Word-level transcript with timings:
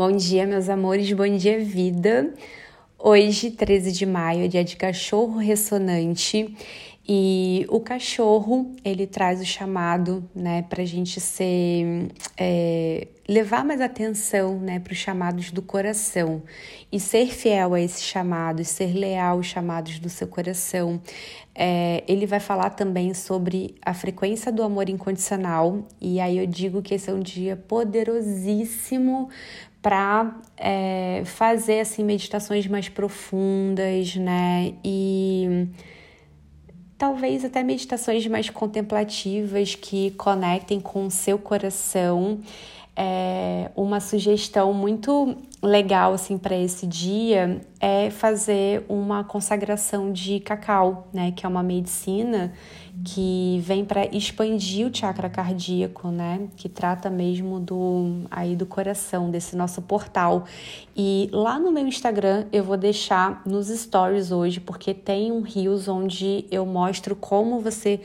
Bom 0.00 0.12
dia, 0.12 0.46
meus 0.46 0.70
amores, 0.70 1.12
bom 1.12 1.28
dia, 1.36 1.62
vida. 1.62 2.32
Hoje, 2.98 3.50
13 3.50 3.92
de 3.92 4.06
maio, 4.06 4.46
é 4.46 4.48
dia 4.48 4.64
de 4.64 4.74
cachorro 4.74 5.36
ressonante 5.36 6.56
e 7.12 7.66
o 7.68 7.80
cachorro 7.80 8.72
ele 8.84 9.04
traz 9.04 9.40
o 9.40 9.44
chamado, 9.44 10.30
né, 10.32 10.62
para 10.62 10.82
a 10.82 10.86
gente 10.86 11.20
ser 11.20 12.06
é, 12.38 13.08
levar 13.28 13.64
mais 13.64 13.80
atenção, 13.80 14.60
né, 14.60 14.78
para 14.78 14.92
os 14.92 14.98
chamados 14.98 15.50
do 15.50 15.60
coração 15.60 16.40
e 16.92 17.00
ser 17.00 17.26
fiel 17.26 17.74
a 17.74 17.80
esses 17.80 18.04
chamados, 18.04 18.68
ser 18.68 18.94
leal 18.94 19.38
aos 19.38 19.46
chamados 19.46 19.98
do 19.98 20.08
seu 20.08 20.28
coração. 20.28 21.02
É, 21.52 22.04
ele 22.06 22.26
vai 22.26 22.38
falar 22.38 22.70
também 22.70 23.12
sobre 23.12 23.74
a 23.84 23.92
frequência 23.92 24.52
do 24.52 24.62
amor 24.62 24.88
incondicional 24.88 25.84
e 26.00 26.20
aí 26.20 26.38
eu 26.38 26.46
digo 26.46 26.80
que 26.80 26.94
esse 26.94 27.10
é 27.10 27.12
um 27.12 27.18
dia 27.18 27.56
poderosíssimo 27.56 29.30
para 29.82 30.40
é, 30.56 31.22
fazer 31.24 31.80
assim 31.80 32.04
meditações 32.04 32.68
mais 32.68 32.88
profundas, 32.88 34.14
né? 34.14 34.74
E 34.84 35.66
talvez 37.00 37.46
até 37.46 37.62
meditações 37.62 38.26
mais 38.26 38.50
contemplativas 38.50 39.74
que 39.74 40.10
conectem 40.18 40.78
com 40.78 41.06
o 41.06 41.10
seu 41.10 41.38
coração. 41.38 42.38
É, 43.02 43.70
uma 43.74 43.98
sugestão 43.98 44.74
muito 44.74 45.34
legal 45.62 46.12
assim 46.12 46.36
para 46.36 46.54
esse 46.54 46.86
dia 46.86 47.62
é 47.80 48.10
fazer 48.10 48.84
uma 48.90 49.24
consagração 49.24 50.12
de 50.12 50.38
cacau, 50.40 51.08
né, 51.10 51.32
que 51.32 51.46
é 51.46 51.48
uma 51.48 51.62
medicina 51.62 52.52
que 53.02 53.58
vem 53.64 53.86
para 53.86 54.04
expandir 54.14 54.86
o 54.86 54.94
chakra 54.94 55.30
cardíaco, 55.30 56.08
né, 56.08 56.48
que 56.56 56.68
trata 56.68 57.08
mesmo 57.08 57.58
do 57.58 58.26
aí 58.30 58.54
do 58.54 58.66
coração, 58.66 59.30
desse 59.30 59.56
nosso 59.56 59.80
portal. 59.80 60.44
E 60.94 61.30
lá 61.32 61.58
no 61.58 61.72
meu 61.72 61.86
Instagram 61.86 62.44
eu 62.52 62.62
vou 62.62 62.76
deixar 62.76 63.40
nos 63.46 63.68
stories 63.68 64.30
hoje, 64.30 64.60
porque 64.60 64.92
tem 64.92 65.32
um 65.32 65.40
rios 65.40 65.88
onde 65.88 66.44
eu 66.50 66.66
mostro 66.66 67.16
como 67.16 67.60
você 67.60 67.98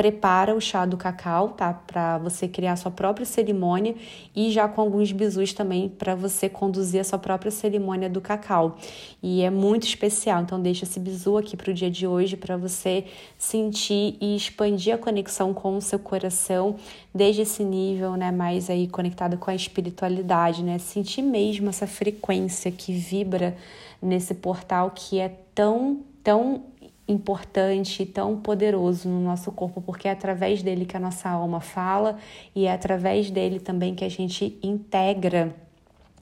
prepara 0.00 0.54
o 0.54 0.60
chá 0.62 0.86
do 0.86 0.96
cacau, 0.96 1.50
tá? 1.50 1.74
Para 1.74 2.16
você 2.16 2.48
criar 2.48 2.74
sua 2.76 2.90
própria 2.90 3.26
cerimônia 3.26 3.94
e 4.34 4.50
já 4.50 4.66
com 4.66 4.80
alguns 4.80 5.12
bisus 5.12 5.52
também 5.52 5.90
para 5.90 6.14
você 6.14 6.48
conduzir 6.48 7.02
a 7.02 7.04
sua 7.04 7.18
própria 7.18 7.50
cerimônia 7.50 8.08
do 8.08 8.18
cacau. 8.18 8.78
E 9.22 9.42
é 9.42 9.50
muito 9.50 9.86
especial, 9.86 10.40
então 10.40 10.58
deixa 10.58 10.86
esse 10.86 10.98
bisu 10.98 11.36
aqui 11.36 11.54
para 11.54 11.70
o 11.70 11.74
dia 11.74 11.90
de 11.90 12.06
hoje 12.06 12.34
para 12.34 12.56
você 12.56 13.04
sentir 13.36 14.16
e 14.22 14.34
expandir 14.34 14.94
a 14.94 14.96
conexão 14.96 15.52
com 15.52 15.76
o 15.76 15.82
seu 15.82 15.98
coração 15.98 16.76
desde 17.14 17.42
esse 17.42 17.62
nível, 17.62 18.14
né, 18.14 18.32
mais 18.32 18.70
aí 18.70 18.88
conectado 18.88 19.36
com 19.36 19.50
a 19.50 19.54
espiritualidade, 19.54 20.64
né? 20.64 20.78
Sentir 20.78 21.20
mesmo 21.20 21.68
essa 21.68 21.86
frequência 21.86 22.72
que 22.72 22.90
vibra 22.90 23.54
nesse 24.00 24.32
portal 24.32 24.92
que 24.94 25.20
é 25.20 25.28
tão 25.54 26.00
tão 26.22 26.69
importante 27.10 28.02
e 28.02 28.06
tão 28.06 28.36
poderoso 28.36 29.08
no 29.08 29.20
nosso 29.20 29.50
corpo, 29.52 29.80
porque 29.80 30.08
é 30.08 30.10
através 30.10 30.62
dele 30.62 30.84
que 30.84 30.96
a 30.96 31.00
nossa 31.00 31.28
alma 31.28 31.60
fala 31.60 32.16
e 32.54 32.66
é 32.66 32.72
através 32.72 33.30
dele 33.30 33.58
também 33.60 33.94
que 33.94 34.04
a 34.04 34.08
gente 34.08 34.58
integra, 34.62 35.54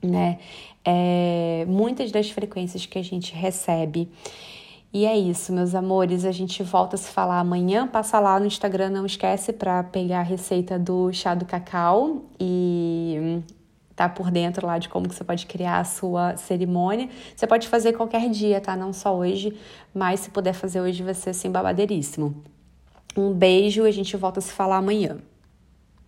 né, 0.01 0.39
é, 0.83 1.65
muitas 1.67 2.11
das 2.11 2.31
frequências 2.31 2.85
que 2.85 2.97
a 2.97 3.03
gente 3.03 3.33
recebe. 3.33 4.09
E 4.91 5.05
é 5.05 5.15
isso, 5.15 5.53
meus 5.53 5.75
amores. 5.75 6.25
A 6.25 6.31
gente 6.31 6.63
volta 6.63 6.95
a 6.95 6.99
se 6.99 7.11
falar 7.11 7.39
amanhã. 7.39 7.87
Passa 7.87 8.19
lá 8.19 8.39
no 8.39 8.47
Instagram, 8.47 8.89
não 8.89 9.05
esquece 9.05 9.53
para 9.53 9.83
pegar 9.83 10.21
a 10.21 10.23
receita 10.23 10.79
do 10.79 11.13
chá 11.13 11.35
do 11.35 11.45
cacau 11.45 12.23
e 12.39 13.39
tá 13.99 14.07
por 14.07 14.31
dentro 14.31 14.65
lá 14.65 14.77
de 14.77 14.87
como 14.87 15.09
que 15.09 15.13
você 15.13 15.25
pode 15.25 15.45
criar 15.45 15.79
a 15.79 15.83
sua 15.83 16.37
cerimônia. 16.37 17.09
Você 17.35 17.45
pode 17.45 17.67
fazer 17.67 17.91
qualquer 17.91 18.29
dia, 18.29 18.61
tá? 18.61 18.73
Não 18.73 18.93
só 18.93 19.13
hoje, 19.13 19.53
mas 19.93 20.21
se 20.21 20.29
puder 20.29 20.53
fazer 20.53 20.79
hoje 20.79 21.03
vai 21.03 21.13
ser 21.13 21.31
assim 21.31 21.51
babadeiríssimo. 21.51 22.41
Um 23.17 23.33
beijo 23.33 23.85
e 23.85 23.89
a 23.89 23.91
gente 23.91 24.15
volta 24.15 24.39
a 24.39 24.41
se 24.41 24.53
falar 24.53 24.77
amanhã. 24.77 25.17